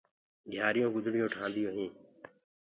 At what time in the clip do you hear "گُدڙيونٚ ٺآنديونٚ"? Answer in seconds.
0.93-1.75